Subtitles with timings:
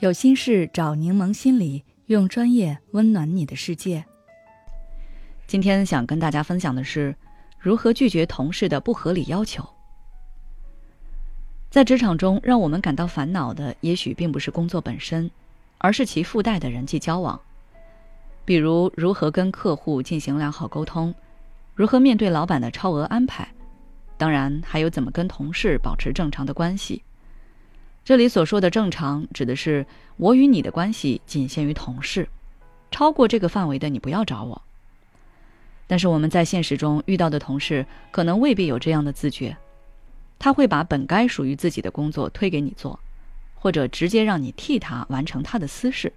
[0.00, 4.02] 有心事找柠檬心理，用专业温暖你的世界。
[5.46, 7.14] 今天想跟大家分享的是，
[7.58, 9.62] 如何拒绝同事的不合理要求。
[11.68, 15.30] 在职场中，让我们感到烦恼的，也许并不是工作本身，
[15.76, 17.38] 而是其附带的人际交往。
[18.46, 21.14] 比如，如何跟客户进行良好沟通，
[21.74, 23.46] 如何面对老板的超额安排，
[24.16, 27.02] 当然还有怎么跟同事保持正常的关系。
[28.10, 32.28] 这里所说的正常，指的是我与你的关系仅限于同事，
[32.90, 34.60] 超过这个范围的你不要找我。
[35.86, 39.56] 但是我们在现实中遇到的同事，可能未必有这样的自觉，
[40.40, 42.98] 他会把本该属于自己的工作推给你做，
[43.54, 46.12] 或者直接让你替他完成他的私事。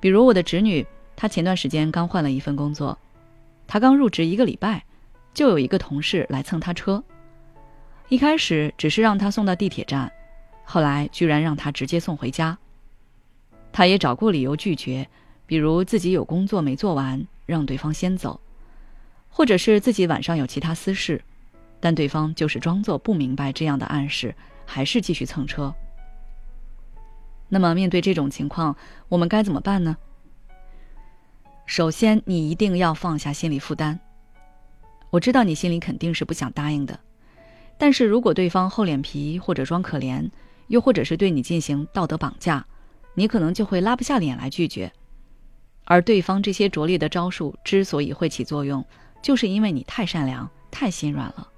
[0.00, 2.98] 比如我的侄女，她前段时间刚换了一份工作，
[3.66, 4.84] 她刚入职一个礼拜，
[5.32, 7.02] 就有一个同事来蹭她车，
[8.10, 10.12] 一开始只是让她送到地铁站。
[10.70, 12.58] 后来居然让他直接送回家。
[13.72, 15.08] 他也找过理由拒绝，
[15.46, 18.38] 比如自己有工作没做完，让对方先走，
[19.30, 21.24] 或者是自己晚上有其他私事，
[21.80, 24.34] 但对方就是装作不明白这样的暗示，
[24.66, 25.74] 还是继续蹭车。
[27.48, 28.76] 那么面对这种情况，
[29.08, 29.96] 我们该怎么办呢？
[31.64, 33.98] 首先，你一定要放下心理负担。
[35.08, 37.00] 我知道你心里肯定是不想答应的，
[37.78, 40.28] 但是如果对方厚脸皮或者装可怜，
[40.68, 42.64] 又或者是对你进行道德绑架，
[43.14, 44.92] 你可能就会拉不下脸来拒绝。
[45.84, 48.84] 而对方这些拙劣的招数之所以会起作用，
[49.20, 51.48] 就是因为你太善良、太心软了。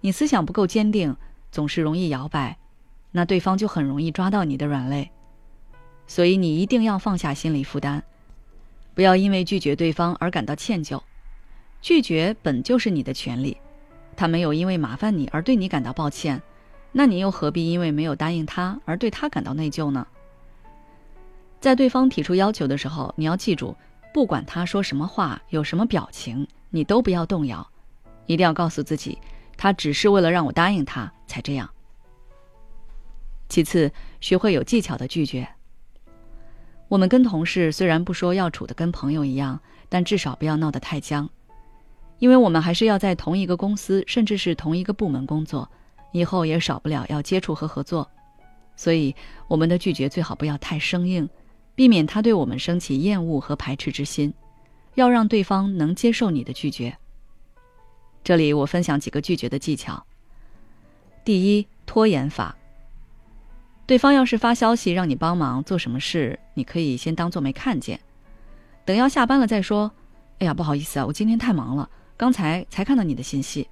[0.00, 1.16] 你思想不够坚定，
[1.50, 2.58] 总是容易摇摆，
[3.12, 5.10] 那对方就很容易抓到你的软肋。
[6.08, 8.02] 所以你一定要放下心理负担，
[8.94, 11.00] 不要因为拒绝对方而感到歉疚。
[11.80, 13.56] 拒绝本就是你的权利，
[14.16, 16.42] 他没有因为麻烦你而对你感到抱歉。
[16.98, 20.06] 那你又何必因为没有答应他而对他感到内疚呢？
[21.60, 23.76] 在对方提出要求的时候，你要记住，
[24.14, 27.70] 不管他说什么话、有什么表情，你都不要动摇，
[28.24, 29.18] 一定要告诉自己，
[29.58, 31.68] 他只是为了让我答应他才这样。
[33.50, 33.92] 其次，
[34.22, 35.46] 学会有技巧的拒绝。
[36.88, 41.28] 我们跟同事虽然不说要处的跟朋友一样，但至少不要闹得太僵，
[42.20, 45.70] 因为我们还是要在同一个公司，甚至是同一个部门工作。
[46.12, 48.10] 以后也少不了要接触和合作，
[48.76, 49.14] 所以
[49.48, 51.28] 我们的拒绝最好不要太生硬，
[51.74, 54.32] 避免他对我们升起厌恶和排斥之心，
[54.94, 56.96] 要让对方能接受你的拒绝。
[58.24, 60.04] 这里我分享几个拒绝的技巧。
[61.24, 62.56] 第一，拖延法。
[63.86, 68.00] 对方要是发消息让你帮忙做什么事，你可以先当做没看见，
[68.84, 69.92] 等要下班了再说。
[70.38, 73.68] 哎呀，不好意思啊，我今天太忙了，刚才才看到你的信息。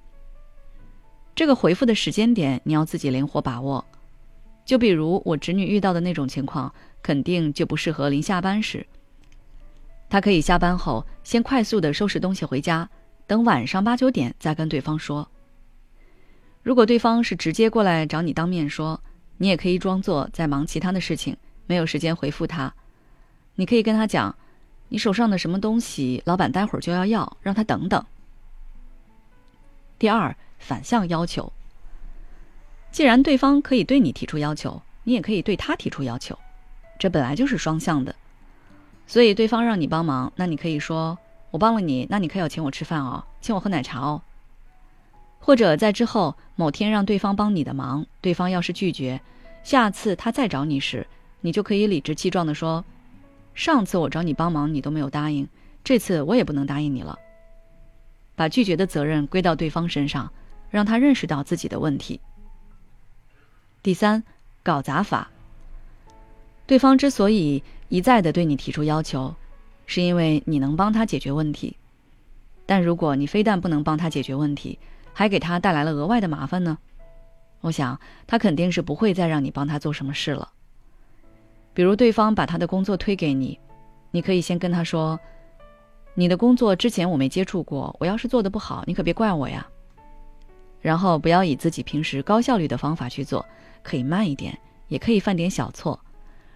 [1.34, 3.84] 这个回复的时间点你要自己灵活把握，
[4.64, 6.72] 就比如我侄女遇到的那种情况，
[7.02, 8.86] 肯定就不适合临下班时。
[10.08, 12.88] 她可以下班后先快速的收拾东西回家，
[13.26, 15.28] 等晚上八九点再跟对方说。
[16.62, 19.00] 如果对方是直接过来找你当面说，
[19.38, 22.72] 你也可以装作在忙其他的事情，没有时间回复他。
[23.56, 24.34] 你可以跟他讲，
[24.88, 28.06] 你手上的什么东西，老板待会儿就要要，让他等等。
[29.98, 30.34] 第二。
[30.58, 31.52] 反向要求。
[32.90, 36.38] 既然对方可以对你提出要求，你也可以对他提出要求，
[36.98, 38.14] 这本来就是双向的。
[39.06, 41.18] 所以对方让你帮忙，那你可以说
[41.50, 44.22] ：“我帮了你，那你可要请我吃饭哦，请我喝奶茶哦。”
[45.40, 49.20] 或者在之后某天让对方帮你的忙，对方要是拒绝，
[49.62, 51.06] 下次他再找你时，
[51.42, 52.82] 你就可以理直气壮地说
[53.54, 55.46] ：“上次我找你帮忙，你都没有答应，
[55.82, 57.18] 这次我也不能答应你了。”
[58.36, 60.32] 把拒绝的责任归到对方身上。
[60.74, 62.20] 让他认识到自己的问题。
[63.80, 64.24] 第三，
[64.64, 65.30] 搞砸法。
[66.66, 69.36] 对方之所以一再的对你提出要求，
[69.86, 71.76] 是因为你能帮他解决问题。
[72.66, 74.80] 但如果你非但不能帮他解决问题，
[75.12, 76.76] 还给他带来了额外的麻烦呢？
[77.60, 80.50] 我想他肯定是不会再让你帮他做什么事了。
[81.72, 83.60] 比如对方把他的工作推给你，
[84.10, 85.20] 你可以先跟他说
[86.14, 89.64] ：“你的工作之前我没接触过，我要是做的不好，你可别怪我呀。”
[90.84, 93.46] 然后不要以自己平时高效率的方法去做，
[93.82, 94.58] 可以慢一点，
[94.88, 95.98] 也可以犯点小错，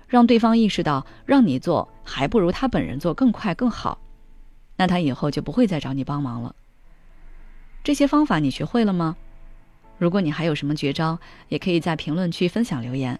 [0.07, 3.99] 让对方意识到让你做还不如他本人做更快更好，
[4.77, 6.55] 那他以后就不会再找你帮忙了。
[7.83, 9.17] 这些方法你学会了吗？
[9.97, 13.19] 如果你还有什么绝招，也可以在评论区分享留言，